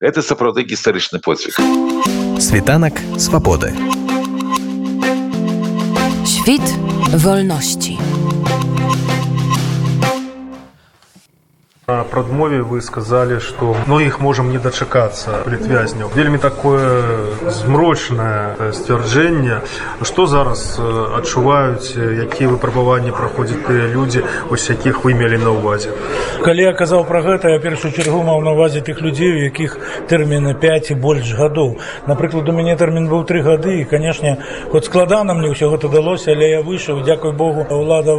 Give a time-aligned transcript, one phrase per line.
[0.00, 1.56] это сапраўды гістарычны подзвіг
[2.40, 3.74] світанак свабоды
[6.24, 6.62] Świt
[7.12, 7.98] wolności.
[12.17, 16.89] прадмове вы сказалі што многіх можам не дачакацца літвязняў вельмі такое
[17.59, 19.61] змрочнае сцвярджэнне
[20.01, 20.79] што зараз
[21.19, 25.93] адчуваюць якія выпрабаванні праходзяць тыя людзі ось якіх вы мелі на ўвазе
[26.47, 29.77] калі я казаў пра гэта я першую чаргу маў на ўвазе тых людзей у якіх
[30.09, 31.77] тэрміны 5 і больш гадоў
[32.07, 34.37] напрыклад у мяне тэрмін быў тры гады і канешне
[34.71, 38.17] хоць складана мне ўсё гэта далося але я выйшаў дзякуй богу ўлада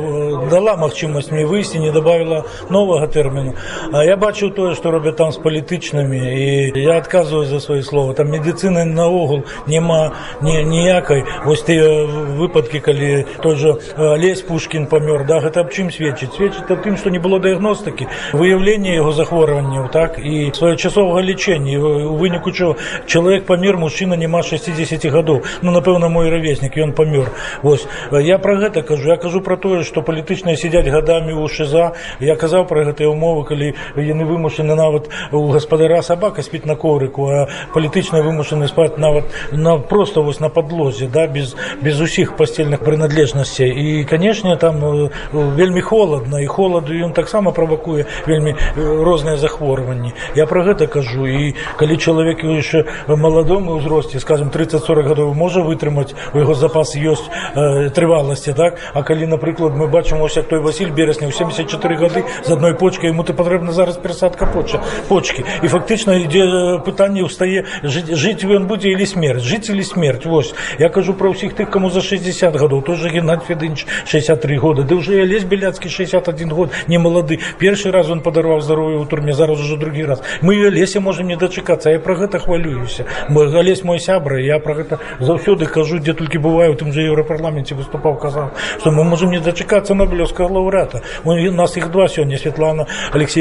[0.50, 3.54] дала магчымасць мне выйсці не добавила новага тэрміну
[3.92, 8.14] А я бачу тое, што робяць там з палітычнымі і я адказваю за свае словы.
[8.14, 10.12] Там медыцыны наогул няма
[10.42, 12.06] ні, ніякай вось тыя
[12.38, 13.76] выпадкі, калі той жа
[14.16, 15.24] лесь Пушкін памёр.
[15.26, 16.34] Да, гэта аб чым сведчыць.
[16.36, 21.78] Сведчыць аб тым, што не было дыягностыкі, выяўлення яго захворванняў так і своечасовага лічэння.
[21.80, 25.44] У выніку чаго чалавек памер мужчына няма 60 гадоў.
[25.62, 27.30] Ну напэўна, мой равеснік ён памёр.
[27.62, 29.08] Вось я пра гэта кажу.
[29.08, 31.94] Я кажу пра тое, што палітычныя сядзяць гадамі ў шыза.
[32.20, 37.28] Я казаў пра гэтыя умовы, калі яны вымушаны нават у гаспадара сабака спіць на коврыку
[37.28, 42.80] а палітычна вымушаны спаць нават на просто вось на подлозе да без без усіх пасцельных
[42.80, 50.46] прыналежнасцей і канешне там вельмі холодна і холаду ён таксама правакуе вельмі розныя захворванні я
[50.46, 56.38] про гэта кажу і калі чалавек яшчэ маладому ўзросце скажем 30-40 гадоў можа вытрымаць у
[56.38, 60.90] яго запас ёсць э, трываласці так а калі напрыклад мы бачым ось як той Васіль
[60.90, 65.68] берасня ў 74 гады з адной почкай ему ты патрэбна зараз перасадка поча почки і
[65.68, 71.14] фактычна ідзе пытанне ўстае жыць ён будзе или смерть жыць или смерть вось я кажу
[71.14, 75.44] про ўсіх тых кому за 60 гадоў тоже геннад федыч 63 года ды уже лезь
[75.44, 80.04] беляцкі 61 год не малады першы раз он падарваў здароўе ў турме зараз уже другі
[80.04, 84.40] раз мы ее лесе можем не дачакацца я про гэта хвалююся мой галесь мой сябра
[84.40, 89.04] я про гэта заўсёды кажу дзе толькі бываю тым же еўрапарламенце выступаў казаў что мы
[89.04, 92.86] можем не дачакацца нобелевского лаўрата у нас их два сёння Светлана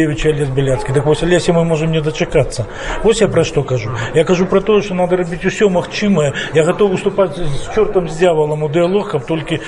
[0.08, 2.66] алексеевича лес беляцкі так вось лесе мы можем не дачакацца
[3.04, 6.64] ось я пра што кажу я кажу про тое что надо рабіць усё магчымае я
[6.64, 9.59] готов выступаць з чортам з дьяволом у дыалог каб толькі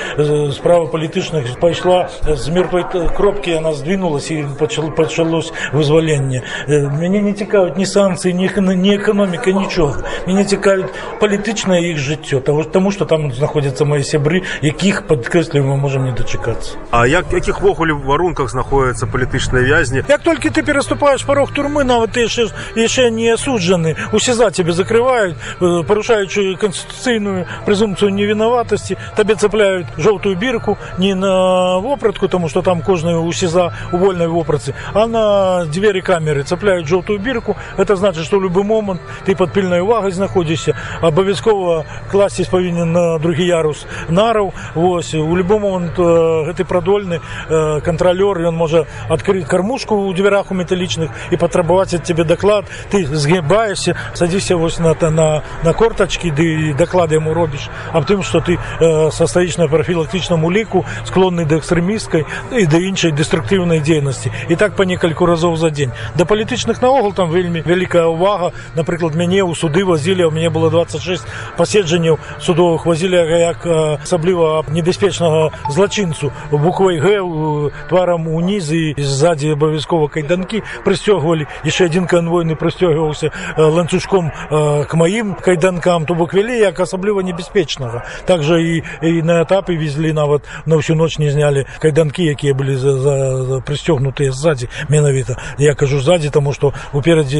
[0.55, 7.75] справа палітычных пайшла з мертвой кропкі она сдвинулась і пачал пачалось вызваленне мяне не цікаваць
[7.77, 13.31] ні санкцыі ні не эканоміка нічога мяне цікавіць палітычнае іх жыццё того таму что там
[13.33, 19.05] знаходзяцца мои сябры якіх падкрэслю мы можем не дачакацца А як якіх ввогуле варунках знаходяцца
[19.05, 24.19] палітычныя вязні як толькі ты пераступаешь порог турмы нават ты яшчэ яшчэ не асуджаны у
[24.19, 32.49] сеза тебе закрываюць парушаючы канституцыйную прэзумпцыю невінаватасці табе цапляюць жоўтую бірку не на вопратку тому
[32.49, 37.55] что там кожны у сеза у вольнай вопрацы а на дзверы камеры цапляюць жоўтую бірку
[37.77, 43.45] это значит что любы момант ты под пільнай увагай знаходзішся абавязкова класціць павінен на другі
[43.45, 50.51] ярус нараў вось у любой момант гэты прадольны кантралёр ён можа адкрыць кармушку у дверах
[50.51, 56.31] у металлічных і патрабаваць ад тебе даклад ты згибаешься садзіся вось на на на кортачки
[56.31, 61.57] ды даклады яму робіш аб тым что ты э, састаіш на прафілактычнаму ліку склонны да
[61.57, 66.81] экстрэміскай і да іншай дэструктыўнай дзейнасці і так па некалькі разоў за дзень да палітычных
[66.81, 71.23] наогул там вельмі вялікая ўвага напрыклад мяне ў суды вазілі у мяне было 26
[71.57, 81.47] паседжанняў судовых вазілі як асабліва небяспечнага злачынцу буквой г тварам унізы сзади абавязкова кайданкі прысцёгвалі
[81.63, 88.61] яшчэ адзін канвойны прысцёгваўся ланцужком к маім кайданкам то бок вялі як асабліва небяспечнага также
[88.61, 92.97] і і на этапы везлі нават на ўсю ноч не знялі кайданкі якія былі за,
[92.97, 97.39] за, за прысцёгнутыя сзади менавіта я кажу сзади тому что уперадзе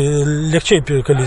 [0.54, 1.24] лягчэй калі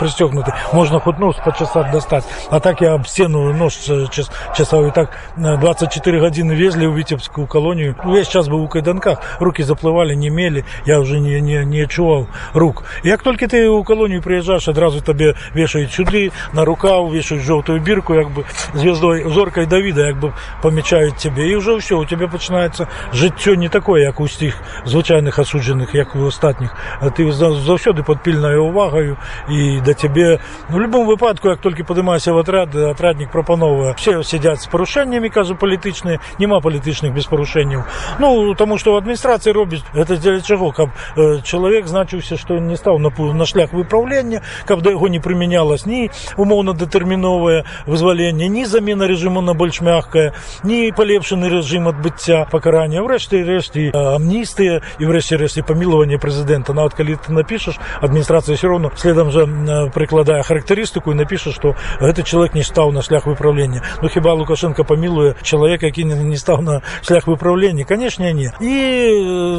[0.00, 3.76] прысцёгнуты можна хоць нос пачасаць дастаць а так я аб сцену нож
[4.10, 9.40] час, часаў і так 24 гадзіны везлі ў віцебскую калонію увесь час быў у кайданках
[9.40, 13.84] руки заплывалі не мелі я уже не не не адчуваў рук як толькі ты ў
[13.84, 18.44] калонію прыязджаеш адразу табе вешаюць сюды на рукаў вешаюць жоўтую бірку як бы
[18.74, 20.32] звездой зоркай давіда як бы
[20.62, 25.38] памячаюць цябе і ўжо ўсё у тебе пачынаецца жыццё не такое як у стых звычайных
[25.38, 29.16] асуджаных як у астатніх а ты заўсёды под пільнаю увагаю
[29.48, 34.62] і да цябе в любом выпадку як толькі падымайся в атрад атраднік прапановвае все сядзяць
[34.62, 37.84] з парушэннямі кажу палітычныя няма палітычных без парушэнняў
[38.18, 40.40] ну таму што ў адміністрацыі робіць гэта дзеля
[40.76, 45.08] чаго каб э, чалавек значыўся што не стаў на на шлях выпраўлення каб да яго
[45.08, 51.88] не прымянялась ні умоўна датэрміновае вызваленне ні замена рэжыму на больш мягкае ні палепшаны рэжым
[51.88, 58.56] адбыцця пакарання ўрэшце рэшце амністыя і ўрэшце рэшце памілаванне прэзідэнта нават калі ты напішаш адміністрацыя
[58.60, 59.48] все роўно следам жа
[59.96, 64.84] прыкладае характарыстыку і напіша што гэты чалавек не стаў на шлях выпраўлення ну хіба лукашенко
[64.84, 68.74] памілуе чалавек які не стаў на шлях выпраўлення канешне не і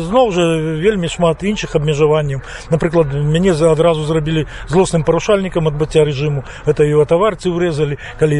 [0.05, 0.45] зноў жа
[0.83, 7.05] вельмі шмат іншых абмежаванняў напрыклад мяне за адразу зрабілі злосным парушальнікам адбыцця рэжыму это і
[7.05, 8.37] таварцы ўрэзалі калі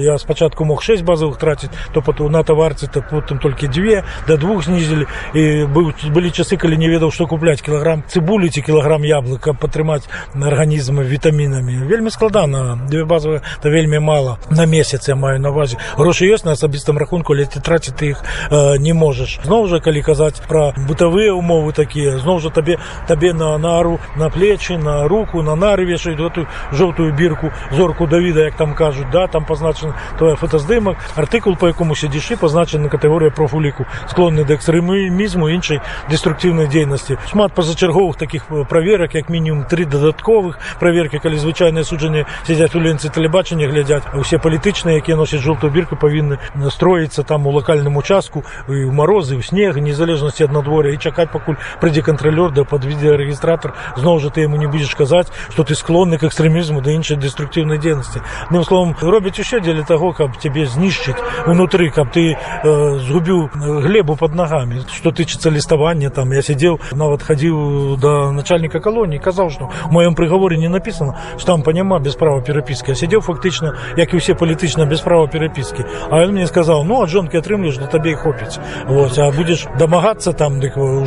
[0.00, 4.36] я спачатку мог 6 базовых траціць то потом на таварцы то потым толькі дзве до
[4.36, 9.04] двух знізілі і быў былі часы калі не ведаў што купляць кілаграм цыбулі ці кілаграм
[9.04, 15.16] яблык каб падтрымаць арганізмы вітамінамі вельмі складана две базовые то вельмі мало на месяц я
[15.16, 18.92] маю на увазе грошы ёсць на асабістым рахунку але ты траціць ты іх э, не
[18.92, 24.00] можаш зноў жа калі казаць пра бытавыя умовы такія зноў жа табе табе на нару
[24.16, 29.10] на плечы на руку на нары вешаюць гэтую жоўтую бірку зорку давіда як там кажуць
[29.12, 35.52] да там пазначана твоя фотаздымак артыкул по якому сядзішы пазначана катэгорыя профуліку склонны да экстрэмізму
[35.52, 42.24] іншай деструктыўнай дзейнасці шмат пазачарговых таких праверак як мінімум три дадатковых праверкі калі звычайныя суджанні
[42.46, 47.52] сядзяць у ленцы тэлебачання глядзяць усе палітычныя якія носяць жоўтую бірку павінны настроіцца там у
[47.52, 52.52] лакальным участку і ў марозы ў снег незалежнасці ад надвор'я і чакаць пакуль прыйдзе кантралёр
[52.52, 56.80] да пад відэарэгістратор зноў жа ты яму не будзеш казаць што ты склонны к экстрэмізму
[56.80, 62.34] да іншай деструктыўнай дзейнасціным словом робяць усе дзеля таго каб цябе знішчыць унутры каб ты
[62.34, 68.80] э, згубіў глебу под нагамі што тычыцца ліставання там я сядзеў нават хадзіў да начальніка
[68.80, 73.20] калоніі казаў што у маём прыгаворе не напісана штампа няма без права перапіскі я сядзеў
[73.20, 77.40] фактычна як і ўсе палітычна без права перапіскі а ён мне сказаў ну ад жонкі
[77.40, 81.06] атрымліваеш да табе і хопіць вот а будзеш дамагацца там дык у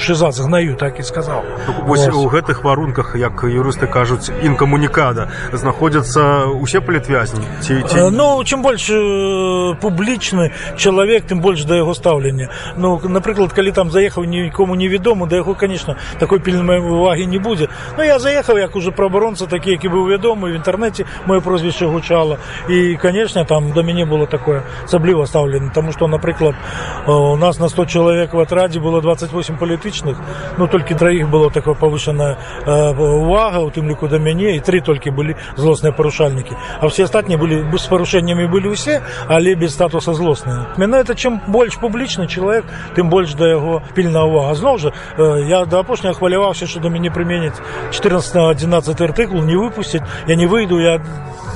[0.57, 1.43] шыза згнаю так і сказаў
[1.85, 7.97] вось у гэтых варунках як юрысты кажуць інкамунікада знаходзяцца усе палітвязні ці, ці...
[7.97, 13.71] Э, ну чым больш э, публічны чалавек тым больш да яго стаўлення ну напрыклад калі
[13.71, 18.57] там заехаў нікому невядому да яго конечно такой пільнай увагі не будзе Ну я заехаў
[18.57, 22.37] як уже праабаронца такі які быў вядомы в інтэрнэце моё прозвішча гучала
[22.69, 26.55] і конечно там да мяне было такое асабліва стаўлена тому что напрыклад
[27.07, 30.17] э, у нас на 100 чалавек в атрадзе было 28 палітычных
[30.57, 35.11] ну толькі траіх было такое павышаная увага у тым ліку да мяне і тры толькі
[35.11, 40.13] былі злосныя парушальнікі а все астатнія былі бы з парушэннямі былі ўсе але без статуса
[40.13, 44.91] злосныя менавіта чым больш публічны чалавек тым больш да яго пільна увага зноў жа
[45.47, 47.57] я да апошняга хваляваўся што да мяне прыменяць
[47.91, 50.99] 14 11 артыкул не выпусціць я не выйду я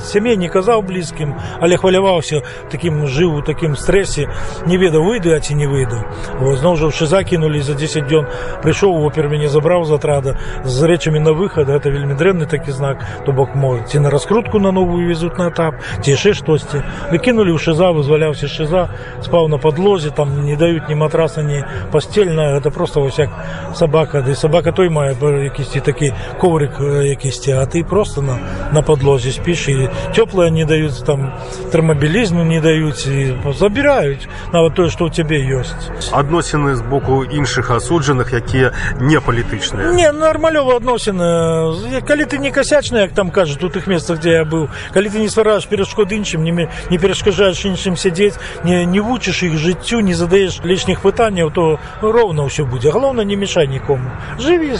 [0.08, 4.28] сямей не казаў блізкім але хваляваўся таким жыву таким стрэсе
[4.66, 6.02] не ведаў выйду а ці не выйду
[6.40, 8.26] зноў жа ўшы закінулі за 10 дзён
[8.62, 13.04] прыйшоў опер мяне забраў з атрада з рэчамі на выхад гэта вельмі дрэнны такі знак
[13.24, 17.54] то бок можа ці на раскрутку на новую везут на этап ці яшчэ штосьці выкінулі
[17.54, 18.88] ў шыза вызваляўся шыза
[19.22, 23.30] спаў на подлозе там не даюць ні матраса ні пастельная гэта просто вось як
[23.74, 28.38] сабака ды сабака той мае якісьці такі коврик якісьці а ты просто на
[28.72, 31.32] на подлозе спіш і цёплыя не даюць там
[31.72, 37.70] тэрмабілізму не даюць і забіраюць нават тое што ў цябе ёсць адносіны з боку іншых
[37.70, 43.68] асуджаных якія не палітычныя не нармалёва адносіны калі ты не касячны як там кажуць у
[43.68, 47.96] тых месцах дзе я быў калі ты не ствараеш перашкод іншым не, не перашкажаеш іншым
[47.96, 52.90] сядзець не, не вучыш іх жыццю не задаеш лішніх пытанняў то ну, роўна ўсё будзе
[52.90, 54.72] галоўна не мешай нікому жыві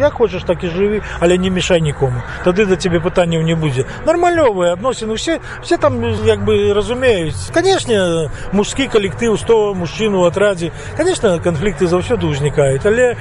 [0.00, 3.86] як хочаш так і жыві але не мешай нікому тады да цябе пытанняў не будзе
[4.06, 10.72] нармалёвыя адносіны все все там як бы разумеюць канешне мужскі калектыў 100 мужчын у атрадзе
[10.96, 13.16] конечно канфлікты заўсёды ўзнікаюць але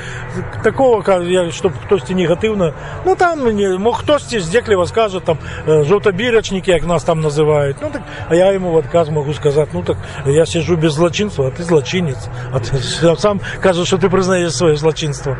[0.63, 2.73] такого я чтоб хтосьці негатыўна
[3.05, 8.01] ну там не мог хтосьці здзекліва скажа там жоўтабірачнікі як нас там называют ну так
[8.29, 11.63] а я ему в адказ могу сказать ну так я сижу без злачынства а ты
[11.63, 12.77] злачынец а ты
[13.17, 15.37] сам кажа что ты прызнаеш сваё злачынство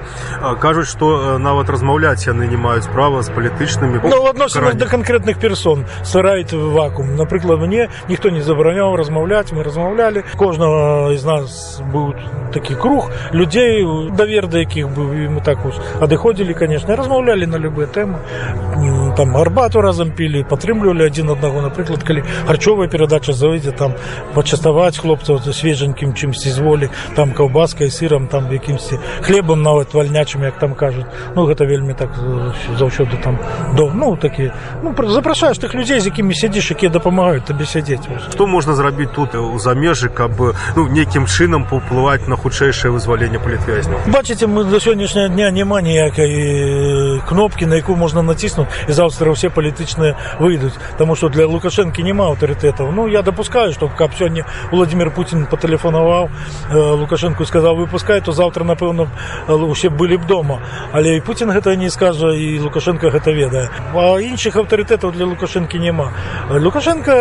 [0.61, 5.85] кажуць что нават размаўляць яны не маюць права з палітычнымі ну, адносінах да канкрэтных персон
[6.03, 12.13] ствараюць вакуум напрыклад мне ніхто не забараняў размаўляць мы размаўлялі кожнага з нас быў
[12.53, 15.57] такі круг людзей давер да якіх быў і мы так
[16.01, 18.19] адыходзілі конечно размаўлялі на любыя тэмы
[19.17, 23.93] там арбату разам пілі падтрымлівалі адзін аднаго напрыклад калі харчовая перадача зайдзе там
[24.33, 30.75] пачаставаць хлопцаў свеженькім чымсьці зволі там каўбаскай сырам там якімсьці хлебам нават вальнячым як там
[30.75, 32.09] кажуць ну гэта вельмі так
[32.77, 33.39] заўсёды там
[33.75, 34.51] до ну такі
[34.83, 38.09] ну пр- запрашаєш тих людей, з якими сидиш, які допомагають тобі сидіти.
[38.31, 40.31] Што можна зрабіць тут у замежжы, каб
[40.75, 43.97] ну нейкім чынам паўплываць на хутчэйшае вызваленне палітвязняў.
[44.07, 46.63] Бачите, ми до сьогоднішнього дня нема ніякої
[47.17, 50.73] е, кнопки, на яку можна натиснути, і завтра всі політичні вийдуть.
[50.97, 52.87] Тому що для Лукашенки нема авторитетів.
[52.95, 56.29] Ну, я допускаю, що як сьогодні Володимир Путін потелефонував
[56.71, 59.07] е, Лукашенку і сказав, випускай, то завтра, напевно,
[59.49, 60.59] е, усі були б вдома.
[60.91, 63.69] Але і Путін гэта не скаже, і Лукашенко гэта ведає.
[63.95, 66.11] А інших авторитетів для Лукашенки нема.
[66.51, 67.11] Лукашенко,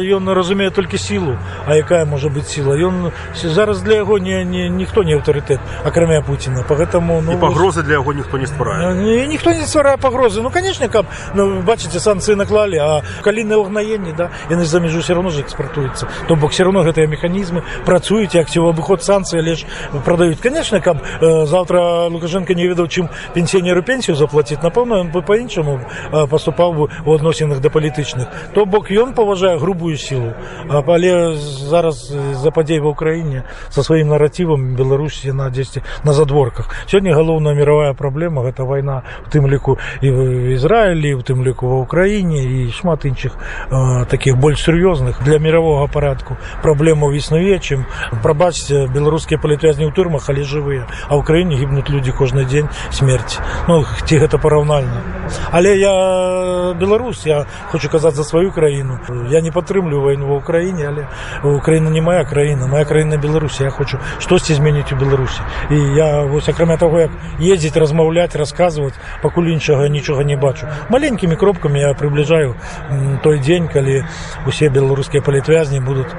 [0.00, 1.38] він розуміє тільки силу.
[1.66, 2.76] А яка може бути сила?
[2.76, 6.64] Він, зараз для його ні, ні, ніхто не авторитет, окрім Путіна.
[6.68, 8.94] Поэтому, ну, І пагрозы для яго ніхто не стварае.
[8.94, 10.42] Э, и Никто не стварае пагрозы.
[10.42, 15.00] Ну, конечно, каб, ну, бачите, санкции наклали, а калі на угнаенні, да, яны за мяжу
[15.00, 16.06] все равно же экспортуюцца.
[16.28, 19.64] То бок все равно гэтыя механізмы працуюць, як ці абыход санкцый, але ж
[20.04, 20.40] продаюць.
[20.40, 25.80] Конечно, каб э, завтра Лукашенко не ведаў, чым пенсіянеру пенсію заплаціць, напэўна, ён бы по-іншаму
[26.12, 28.26] э, паступаў бы у адносінах да палітычных.
[28.54, 30.34] То бок ён паважае грубую сілу.
[30.68, 36.12] А, але зараз э, за падзей ва ўкраіне со сваім наратывам Беларусь яна дзесьці на
[36.36, 36.68] задворках.
[36.86, 40.18] Сёння галоўная мировая праблема гэта вайна у тым ліку і в
[40.56, 45.86] Ізраілі, у тым ліку ва ўкраіне і шмат іншых э, таких больш сур'ёзных для мирового
[45.88, 47.84] парадку праблемаў існуе, чым
[48.22, 53.38] прабачце беларускія палітвязні ў турмах, але жывыя, а ў краіне гібнуць людзі кожны дзень смерць.
[53.68, 55.02] Ну ці гэта параўнальна.
[55.50, 58.98] Але я беларус, я хочу казаць за сваю краіну.
[59.30, 61.02] Я не падтрымлю вайну ва ўкраіне, але
[61.42, 63.64] Украіна не моя краіна, моя краіна Беларусі.
[63.64, 65.40] Я хочу штосьці змяніць у Беларусі.
[65.70, 70.66] І я вось акрамя таго, як ездзіць, размаўляць, расказваць, пакуль іншага нічога не бачу.
[70.88, 72.54] Маленькімі кропкамі я прыбліжаю
[72.90, 74.04] м, той дзень, калі
[74.46, 76.12] усе беларускія палітвязні будуць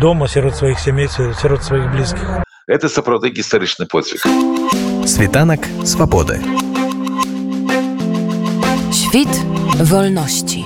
[0.00, 2.44] дома сярод сваіх сямей, сярод сваіх блізкіх.
[2.68, 4.20] Это сапраўды гістарычны подзвіг.
[5.06, 6.36] Світанак свабоды.
[8.92, 9.32] Świt
[9.80, 10.64] wolności.